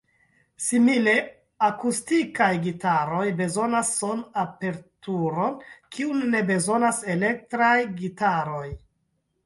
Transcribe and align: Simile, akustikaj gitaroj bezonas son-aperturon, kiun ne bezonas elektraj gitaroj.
Simile, 0.67 1.11
akustikaj 1.67 2.47
gitaroj 2.63 3.27
bezonas 3.43 3.93
son-aperturon, 3.99 5.63
kiun 5.97 6.27
ne 6.35 6.45
bezonas 6.53 7.07
elektraj 7.19 7.77
gitaroj. 8.05 8.69